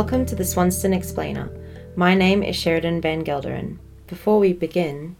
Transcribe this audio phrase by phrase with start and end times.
[0.00, 1.50] Welcome to the Swanston Explainer.
[1.94, 3.76] My name is Sheridan Van Gelderen.
[4.06, 5.14] Before we begin,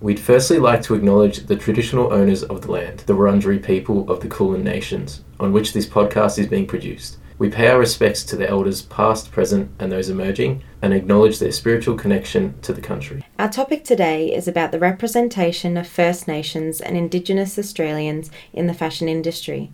[0.00, 4.20] We'd firstly like to acknowledge the traditional owners of the land, the Wurundjeri people of
[4.20, 7.18] the Kulin Nations, on which this podcast is being produced.
[7.38, 11.50] We pay our respects to the elders past, present, and those emerging, and acknowledge their
[11.50, 13.26] spiritual connection to the country.
[13.40, 18.74] our topic today is about the representation of First Nations and Indigenous Australians in the
[18.74, 19.72] fashion industry.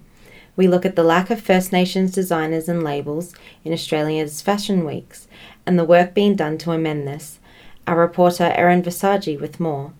[0.60, 5.27] We look at the lack of First Nations designers and labels in Australia's fashion weeks
[5.64, 7.38] and the work being done to amend this.
[7.86, 9.95] Our reporter Erin Visagi with more.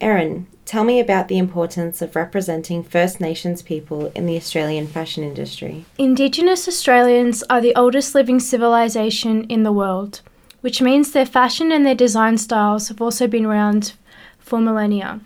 [0.00, 5.24] Erin, tell me about the importance of representing First Nations people in the Australian fashion
[5.24, 5.84] industry.
[5.98, 10.20] Indigenous Australians are the oldest living civilization in the world,
[10.60, 13.94] which means their fashion and their design styles have also been around
[14.38, 15.18] for millennia.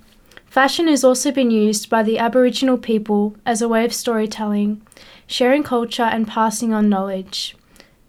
[0.54, 4.80] Fashion has also been used by the Aboriginal people as a way of storytelling,
[5.26, 7.56] sharing culture, and passing on knowledge.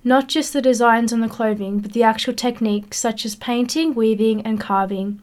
[0.04, 4.44] Not just the designs on the clothing, but the actual techniques such as painting, weaving,
[4.44, 5.20] and carving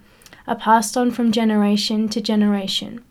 [0.48, 3.04] are passed on from generation to generation.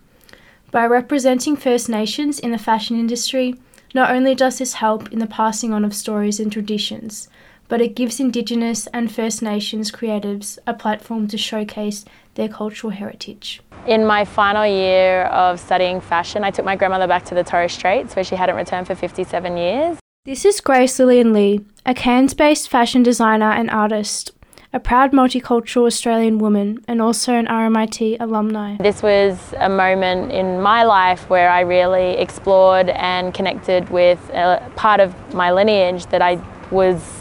[0.72, 3.56] By representing First Nations in the fashion industry,
[3.94, 7.30] not only does this help in the passing on of stories and traditions,
[7.72, 12.04] but it gives Indigenous and First Nations creatives a platform to showcase
[12.36, 13.62] their cultural heritage.
[13.88, 17.72] In my final year of studying fashion, I took my grandmother back to the Torres
[17.72, 19.98] Straits where she hadn't returned for 57 years.
[20.26, 24.34] This is Grace Lillian Lee, a Cairns based fashion designer and artist,
[24.74, 28.76] a proud multicultural Australian woman, and also an RMIT alumni.
[28.82, 34.62] This was a moment in my life where I really explored and connected with a
[34.76, 36.36] part of my lineage that I
[36.70, 37.21] was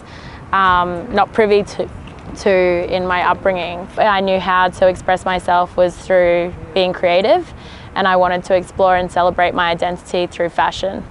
[0.52, 1.88] um, not privy to,
[2.40, 3.86] to in my upbringing.
[3.96, 7.52] I knew how to express myself was through being creative,
[7.94, 11.04] and I wanted to explore and celebrate my identity through fashion.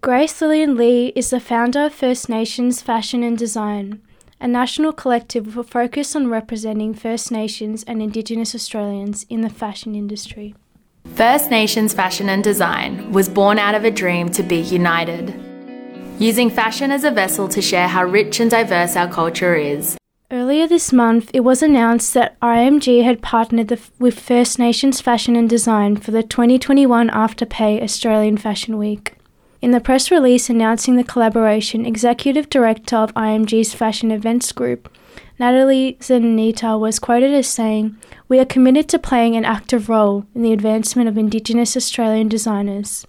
[0.00, 4.02] Grace Lillian Lee is the founder of First Nations Fashion and Design,
[4.40, 9.50] a national collective with a focus on representing First Nations and Indigenous Australians in the
[9.50, 10.56] fashion industry.
[11.14, 15.51] First Nations Fashion and Design was born out of a dream to be united,
[16.22, 19.96] using fashion as a vessel to share how rich and diverse our culture is.
[20.30, 25.34] Earlier this month, it was announced that IMG had partnered the, with First Nations Fashion
[25.34, 29.16] and Design for the 2021 Afterpay Australian Fashion Week.
[29.60, 34.96] In the press release announcing the collaboration, Executive Director of IMG's Fashion Events Group,
[35.38, 37.96] Natalie Xenita, was quoted as saying,
[38.28, 43.06] We are committed to playing an active role in the advancement of Indigenous Australian designers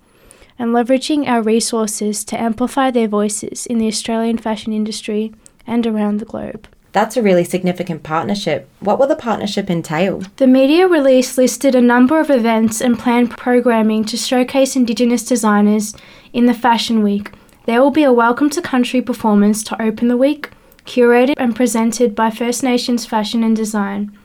[0.57, 5.33] and leveraging our resources to amplify their voices in the Australian fashion industry
[5.65, 6.67] and around the globe.
[6.93, 8.69] That's a really significant partnership.
[8.79, 10.21] What will the partnership entail?
[10.37, 15.95] The media release listed a number of events and planned programming to showcase Indigenous designers
[16.33, 17.31] in the Fashion Week.
[17.65, 20.51] There will be a Welcome to Country performance to open the week,
[20.85, 24.15] curated and presented by First Nations Fashion and Design.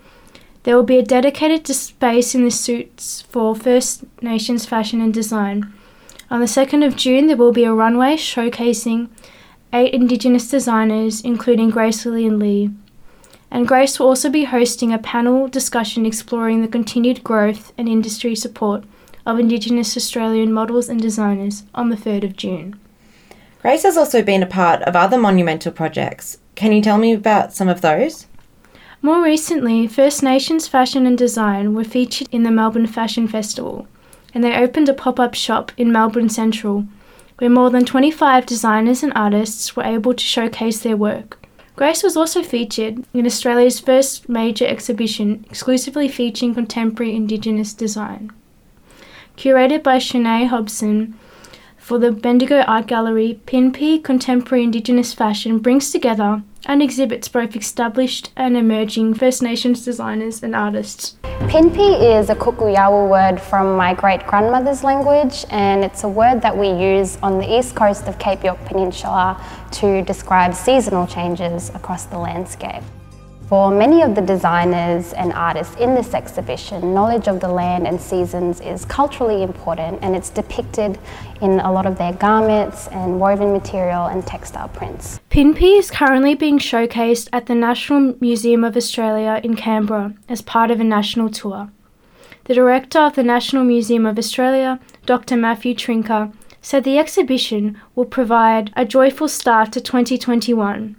[0.65, 5.73] There will be a dedicated space in the suits for First Nations Fashion and Design.
[6.31, 9.09] On the 2nd of June, there will be a runway showcasing
[9.73, 12.71] eight Indigenous designers, including Grace Lillian Lee.
[13.51, 18.35] And Grace will also be hosting a panel discussion exploring the continued growth and industry
[18.35, 18.85] support
[19.25, 22.79] of Indigenous Australian models and designers on the 3rd of June.
[23.63, 26.39] Grace has also been a part of other monumental projects.
[26.55, 28.27] Can you tell me about some of those?
[29.01, 33.87] More recently, First Nations Fashion and Design were featured in the Melbourne Fashion Festival,
[34.35, 36.87] and they opened a pop up shop in Melbourne Central
[37.39, 41.39] where more than 25 designers and artists were able to showcase their work.
[41.77, 48.33] Grace was also featured in Australia's first major exhibition exclusively featuring contemporary Indigenous design.
[49.37, 51.17] Curated by Shonae Hobson
[51.77, 58.31] for the Bendigo Art Gallery, PINPI Contemporary Indigenous Fashion brings together and exhibits both established
[58.37, 61.17] and emerging First Nations designers and artists.
[61.49, 66.57] Pinpi is a Kukuyawa word from my great grandmother's language, and it's a word that
[66.57, 69.43] we use on the east coast of Cape York Peninsula
[69.73, 72.83] to describe seasonal changes across the landscape.
[73.49, 77.99] For many of the designers and artists in this exhibition, knowledge of the land and
[77.99, 80.99] seasons is culturally important and it's depicted
[81.41, 85.19] in a lot of their garments and woven material and textile prints.
[85.31, 90.71] Pinpi is currently being showcased at the National Museum of Australia in Canberra as part
[90.71, 91.71] of a national tour.
[92.45, 95.39] The director of the National Museum of Australia, Dr.
[95.39, 100.97] Mathew Trinca, said the exhibition will provide a joyful start to 2021.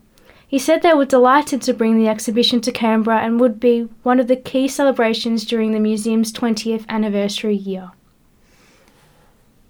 [0.49, 4.19] He said they were delighted to bring the exhibition to Canberra and would be one
[4.19, 7.91] of the key celebrations during the museum's 20th anniversary year.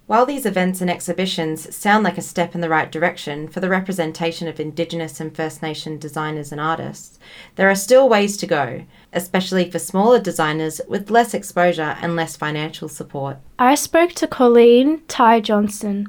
[0.06, 3.68] While these events and exhibitions sound like a step in the right direction for the
[3.68, 7.18] representation of Indigenous and First Nation designers and artists,
[7.56, 12.36] there are still ways to go, especially for smaller designers with less exposure and less
[12.36, 13.36] financial support.
[13.58, 16.08] I spoke to Colleen Tighe Johnson,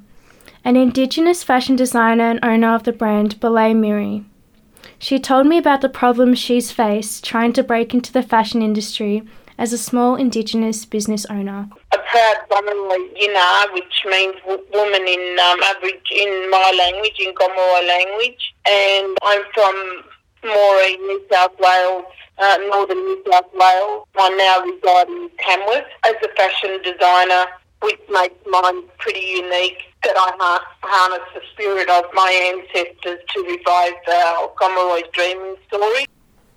[0.64, 4.24] an Indigenous fashion designer and owner of the brand Buluuy Mirri.
[5.00, 9.24] She told me about the problems she's faced trying to break into the fashion industry
[9.58, 11.70] as a small Indigenous business owner.
[11.94, 17.88] A proud Gomeroi Yina, which means woman in um, Aboriginal, in my language, in Gomeroi
[17.88, 20.04] language, and I'm from
[20.44, 22.06] Moree, New South Wales,
[22.40, 24.08] uh, northern New South Wales.
[24.18, 27.46] I now reside in Tamworth as a fashion designer,
[27.82, 33.42] which makes mine pretty unique that I ha- harness the spirit of my ancestors to
[33.44, 36.06] revive our Gomeroi dreaming story.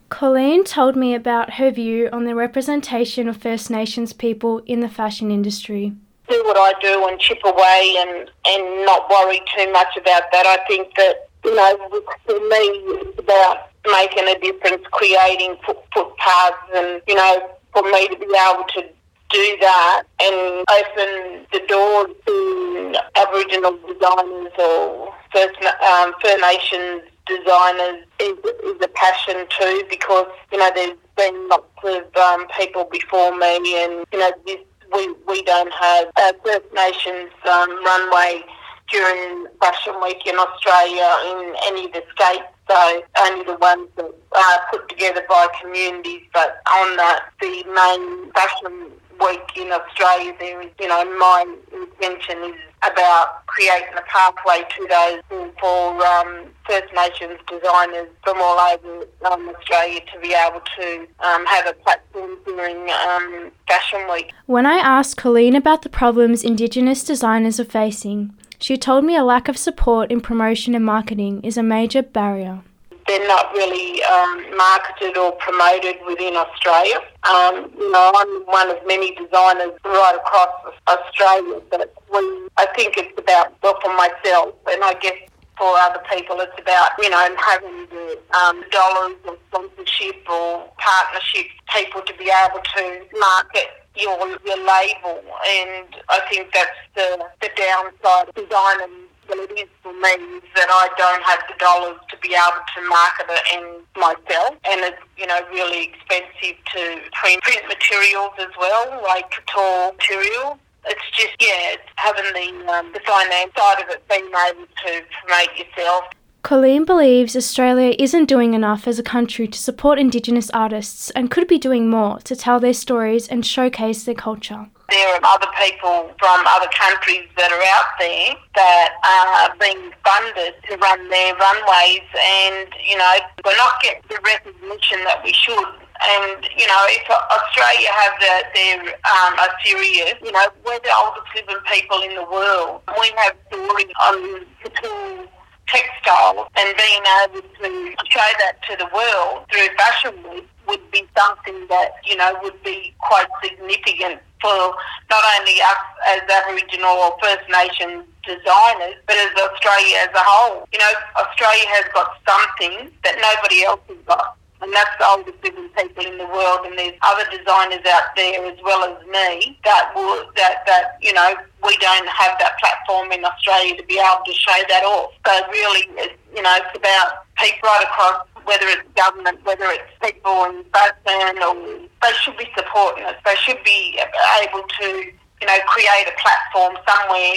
[0.09, 4.89] Colleen told me about her view on the representation of First Nations people in the
[4.89, 5.93] fashion industry.
[6.29, 10.47] Do what I do and chip away and, and not worry too much about that.
[10.47, 11.77] I think that, you know,
[12.25, 12.65] for me,
[13.03, 18.65] it's about making a difference, creating footpaths and, you know, for me to be able
[18.77, 18.85] to
[19.35, 25.59] do that and open the door to Aboriginal designers or First,
[25.91, 31.67] um, First Nations designers is, is a passion too because, you know, there's been lots
[31.83, 34.59] of um, people before me and, you know, this,
[34.95, 38.45] we, we don't have a First Nations um, runway
[38.93, 42.45] during Fashion Week in Australia in any of the states.
[42.71, 48.33] So only the ones that are put together by communities, but on the, the main
[48.33, 54.63] fashion week in Australia, there is, you know, my intention is about creating a pathway
[54.77, 60.61] to those for um, First Nations designers from all over um, Australia to be able
[60.79, 64.33] to um, have a platform during um, Fashion Week.
[64.47, 69.25] When I asked Colleen about the problems Indigenous designers are facing, she told me a
[69.25, 72.63] lack of support in promotion and marketing is a major barrier
[73.07, 76.99] they're not really um, marketed or promoted within Australia.
[77.25, 82.19] Um, you know, I'm one of many designers right across Australia, but we,
[82.57, 85.19] I think it's about, well, for myself, and I guess
[85.57, 91.47] for other people, it's about, you know, having the um, dollars or sponsorship or partnership
[91.73, 97.49] people to be able to market your your label and I think that's the the
[97.57, 98.81] downside of design
[99.29, 102.89] well, it is for me that I don't have the dollars to be able to
[102.89, 109.03] market it myself, and it's you know really expensive to print, print materials as well,
[109.03, 110.59] like couture material.
[110.87, 115.03] It's just yeah, it's having the um, the finance side of it, being able to
[115.23, 116.05] promote yourself.
[116.43, 121.49] Colleen believes Australia isn't doing enough as a country to support Indigenous artists and could
[121.49, 126.15] be doing more to tell their stories and showcase their culture there are other people
[126.23, 132.07] from other countries that are out there that are being funded to run their runways
[132.15, 133.15] and, you know,
[133.45, 135.75] we're not getting the recognition that we should.
[136.07, 140.95] And, you know, if Australia have the, their um, are serious, you know, we're the
[140.95, 142.83] oldest living people in the world.
[142.95, 145.27] We have stories on couture
[145.67, 147.69] textiles and being able to
[148.07, 152.63] show that to the world through Fashion Week would be something that, you know, would
[152.63, 154.77] be quite significant for
[155.09, 155.83] not only us
[156.13, 160.69] as Aboriginal or First Nation designers, but as Australia as a whole.
[160.69, 164.37] You know, Australia has got something that nobody else has got.
[164.61, 168.41] And that's the oldest living people in the world, and there's other designers out there
[168.49, 173.13] as well as me that will that that you know we don't have that platform
[173.13, 175.13] in Australia to be able to show that off.
[175.27, 175.85] So really,
[176.33, 181.43] you know, it's about people right across whether it's government, whether it's people in fashion,
[181.43, 181.55] or
[182.03, 183.17] they should be supporting us.
[183.25, 183.99] They should be
[184.43, 187.37] able to, you know, create a platform somewhere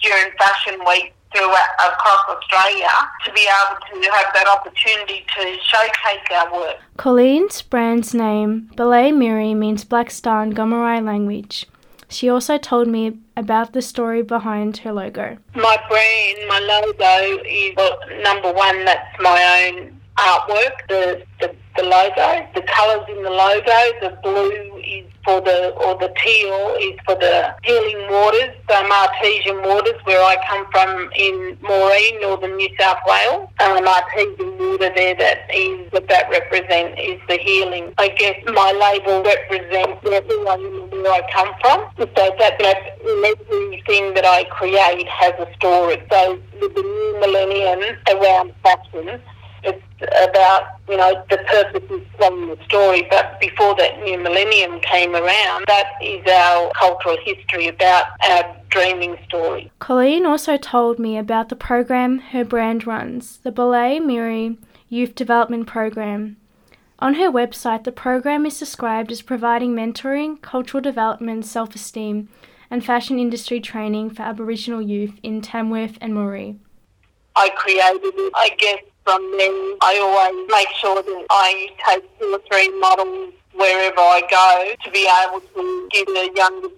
[0.00, 2.88] during Fashion Week throughout across Australia
[3.24, 6.76] to be able to have that opportunity to showcase our work.
[6.96, 11.66] Colleen's brand's name, Buluuy Mirri, means Black Star in Gomeroi language.
[12.08, 15.36] She also told me about the story behind her logo.
[15.54, 21.82] My brand, my logo is well, number one, that's my own artwork, the, the, the
[21.82, 26.98] logo, the colours in the logo, the blue is for the, or the teal is
[27.04, 32.68] for the healing waters, the artesian waters where I come from in Moree, northern New
[32.78, 33.48] South Wales.
[33.60, 37.92] Um, artesian water there that is, what that represents is the healing.
[37.98, 41.88] I guess my label represents I where I come from.
[41.98, 42.06] So
[42.38, 46.02] that, that everything that I create has a story.
[46.10, 49.20] So with the new millennium around fashion,
[49.64, 49.82] It's
[50.30, 53.06] about, you know, the purpose is telling the story.
[53.10, 59.16] But before that new millennium came around, that is our cultural history about our dreaming
[59.26, 59.70] story.
[59.78, 65.66] Colleen also told me about the program her brand runs, the Buluuy Mirri Youth Development
[65.66, 66.36] Program.
[66.98, 72.28] On her website, the program is described as providing mentoring, cultural development, self esteem,
[72.70, 76.58] and fashion industry training for Aboriginal youth in Tamworth and Moree.
[77.36, 79.76] I created it, I guess, from then.
[79.82, 84.90] I always make sure that I take two or three models wherever I go to
[84.90, 86.68] be able to give the younger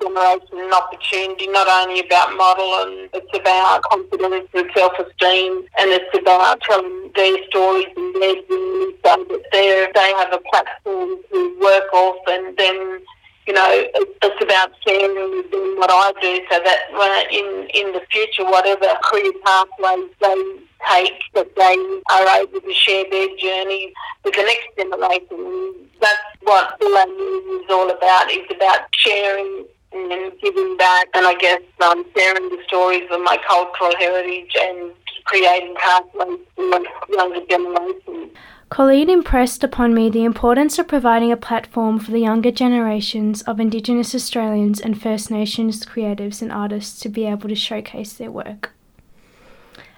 [0.00, 6.18] generation an opportunity, not only about model and it's about confidence and self-esteem and it's
[6.18, 11.92] about telling their stories and their journey so that they have a platform to work
[11.92, 13.00] off and then
[13.46, 18.86] you know, it's about with what I do so that in, in the future, whatever
[19.04, 20.58] career pathways they
[20.90, 23.92] take, that they are able to share their journey
[24.24, 25.74] with the next generation.
[26.00, 31.62] That's what Buluuy is all about, is about sharing and giving back and I guess
[31.80, 34.92] um, sharing the stories of my cultural heritage and
[35.24, 36.82] creating pathways for
[37.12, 38.32] younger generations.
[38.68, 43.60] Colleen impressed upon me the importance of providing a platform for the younger generations of
[43.60, 48.72] Indigenous Australians and First Nations creatives and artists to be able to showcase their work.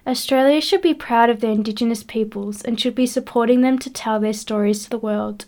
[0.07, 4.21] Australia should be proud of their Indigenous peoples and should be supporting them to tell
[4.21, 5.47] their stories to the world.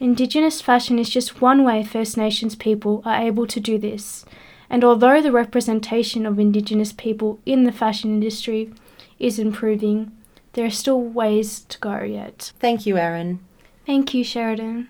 [0.00, 4.24] Indigenous fashion is just one way First Nations people are able to do this,
[4.70, 8.72] and although the representation of Indigenous people in the fashion industry
[9.18, 10.12] is improving,
[10.52, 12.52] there are still ways to go yet.
[12.58, 13.40] Thank you, Erin.
[13.86, 14.88] Thank you, Sheridan.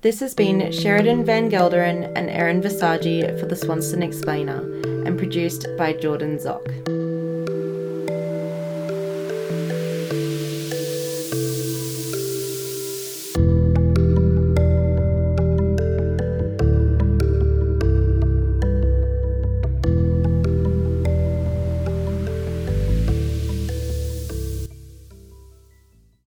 [0.00, 4.60] This has been Sheridan Van Gelderen and Erin Visagi for the Swanston Explainer
[5.04, 7.07] and produced by Jordan Zock.